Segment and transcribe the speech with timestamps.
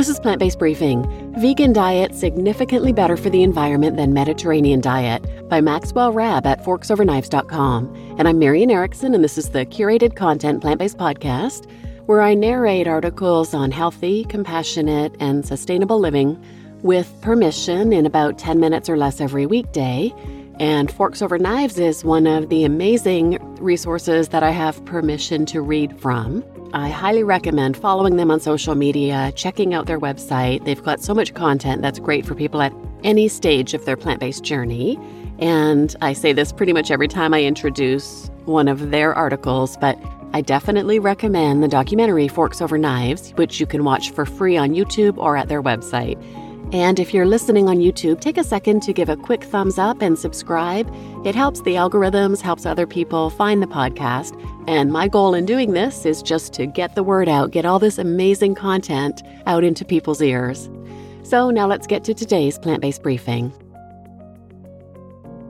[0.00, 5.46] This is Plant Based Briefing Vegan Diet Significantly Better for the Environment Than Mediterranean Diet
[5.50, 8.14] by Maxwell Rabb at forksoverknives.com.
[8.18, 11.70] And I'm Marian Erickson, and this is the curated content plant based podcast
[12.06, 16.42] where I narrate articles on healthy, compassionate, and sustainable living
[16.80, 20.14] with permission in about 10 minutes or less every weekday.
[20.58, 25.60] And Forks Over Knives is one of the amazing resources that I have permission to
[25.60, 26.42] read from.
[26.72, 30.64] I highly recommend following them on social media, checking out their website.
[30.64, 32.72] They've got so much content that's great for people at
[33.02, 34.96] any stage of their plant based journey.
[35.40, 39.98] And I say this pretty much every time I introduce one of their articles, but
[40.32, 44.70] I definitely recommend the documentary Forks Over Knives, which you can watch for free on
[44.70, 46.22] YouTube or at their website.
[46.72, 50.02] And if you're listening on YouTube, take a second to give a quick thumbs up
[50.02, 50.88] and subscribe.
[51.24, 54.40] It helps the algorithms, helps other people find the podcast.
[54.68, 57.80] And my goal in doing this is just to get the word out, get all
[57.80, 60.70] this amazing content out into people's ears.
[61.24, 63.52] So now let's get to today's plant based briefing.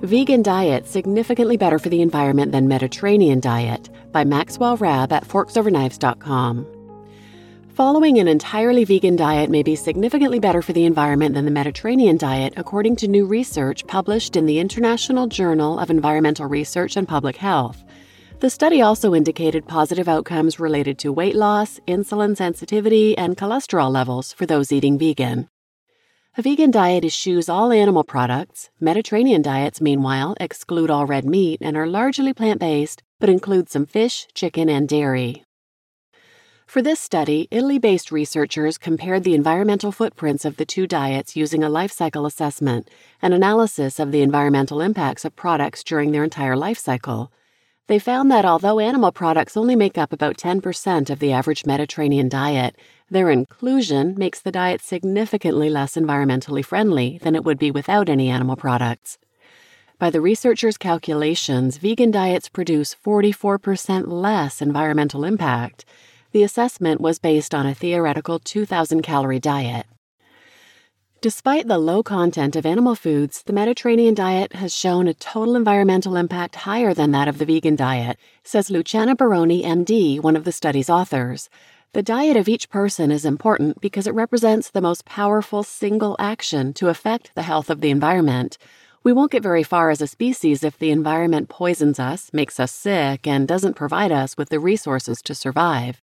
[0.00, 6.73] Vegan Diet Significantly Better for the Environment Than Mediterranean Diet by Maxwell Rabb at forksoverknives.com.
[7.74, 12.16] Following an entirely vegan diet may be significantly better for the environment than the Mediterranean
[12.16, 17.34] diet, according to new research published in the International Journal of Environmental Research and Public
[17.34, 17.82] Health.
[18.38, 24.32] The study also indicated positive outcomes related to weight loss, insulin sensitivity, and cholesterol levels
[24.32, 25.48] for those eating vegan.
[26.38, 28.70] A vegan diet eschews all animal products.
[28.78, 33.84] Mediterranean diets, meanwhile, exclude all red meat and are largely plant based, but include some
[33.84, 35.44] fish, chicken, and dairy.
[36.74, 41.62] For this study, Italy based researchers compared the environmental footprints of the two diets using
[41.62, 42.90] a life cycle assessment
[43.22, 47.30] an analysis of the environmental impacts of products during their entire life cycle.
[47.86, 52.28] They found that although animal products only make up about 10% of the average Mediterranean
[52.28, 52.74] diet,
[53.08, 58.28] their inclusion makes the diet significantly less environmentally friendly than it would be without any
[58.28, 59.16] animal products.
[60.00, 65.84] By the researchers' calculations, vegan diets produce 44% less environmental impact
[66.34, 69.86] the assessment was based on a theoretical 2,000 calorie diet.
[71.20, 76.16] Despite the low content of animal foods, the Mediterranean diet has shown a total environmental
[76.16, 80.50] impact higher than that of the vegan diet, says Luciana Baroni, MD, one of the
[80.50, 81.48] study's authors.
[81.92, 86.72] The diet of each person is important because it represents the most powerful single action
[86.74, 88.58] to affect the health of the environment.
[89.04, 92.72] We won't get very far as a species if the environment poisons us, makes us
[92.72, 96.02] sick, and doesn't provide us with the resources to survive.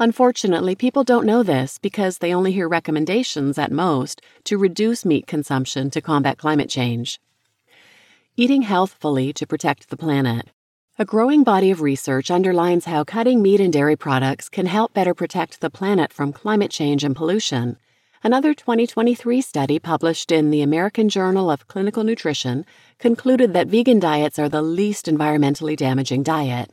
[0.00, 5.26] Unfortunately, people don't know this because they only hear recommendations at most to reduce meat
[5.26, 7.20] consumption to combat climate change.
[8.36, 10.50] Eating healthfully to protect the planet.
[11.00, 15.14] A growing body of research underlines how cutting meat and dairy products can help better
[15.14, 17.76] protect the planet from climate change and pollution.
[18.22, 22.64] Another 2023 study published in the American Journal of Clinical Nutrition
[23.00, 26.72] concluded that vegan diets are the least environmentally damaging diet.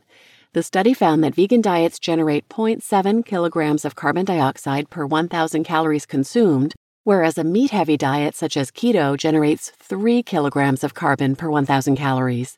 [0.56, 6.06] The study found that vegan diets generate 0.7 kilograms of carbon dioxide per 1,000 calories
[6.06, 6.74] consumed,
[7.04, 11.96] whereas a meat heavy diet such as keto generates 3 kilograms of carbon per 1,000
[11.96, 12.56] calories.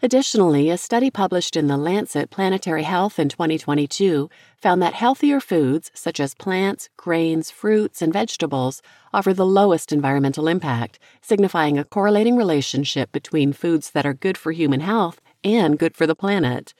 [0.00, 5.90] Additionally, a study published in The Lancet Planetary Health in 2022 found that healthier foods,
[5.92, 8.80] such as plants, grains, fruits, and vegetables,
[9.12, 14.52] offer the lowest environmental impact, signifying a correlating relationship between foods that are good for
[14.52, 16.74] human health and good for the planet.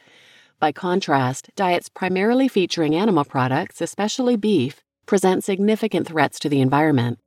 [0.61, 7.19] By contrast, diets primarily featuring animal products, especially beef, present significant threats to the environment.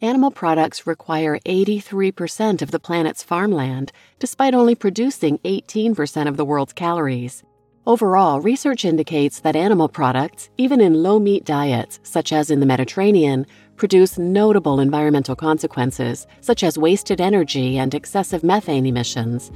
[0.00, 6.72] Animal products require 83% of the planet's farmland, despite only producing 18% of the world's
[6.72, 7.42] calories.
[7.88, 12.66] Overall, research indicates that animal products, even in low meat diets, such as in the
[12.66, 19.50] Mediterranean, produce notable environmental consequences, such as wasted energy and excessive methane emissions.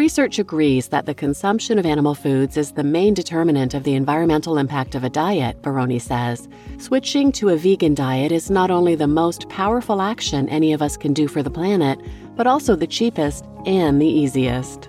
[0.00, 4.56] Research agrees that the consumption of animal foods is the main determinant of the environmental
[4.56, 6.48] impact of a diet, Baroni says.
[6.78, 10.96] Switching to a vegan diet is not only the most powerful action any of us
[10.96, 12.00] can do for the planet,
[12.34, 14.88] but also the cheapest and the easiest.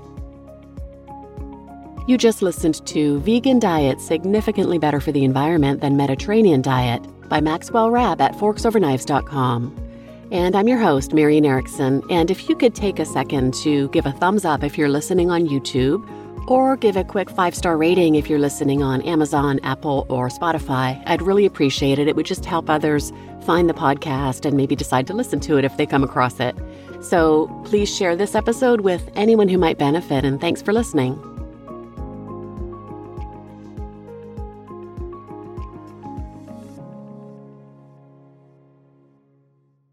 [2.07, 7.41] You just listened to Vegan Diet Significantly Better for the Environment Than Mediterranean Diet by
[7.41, 9.90] Maxwell Rabb at forksoverknives.com.
[10.31, 12.01] And I'm your host, Marian Erickson.
[12.09, 15.29] And if you could take a second to give a thumbs up if you're listening
[15.29, 16.07] on YouTube,
[16.47, 21.01] or give a quick five star rating if you're listening on Amazon, Apple, or Spotify,
[21.05, 22.07] I'd really appreciate it.
[22.07, 23.11] It would just help others
[23.45, 26.55] find the podcast and maybe decide to listen to it if they come across it.
[27.01, 31.30] So please share this episode with anyone who might benefit, and thanks for listening.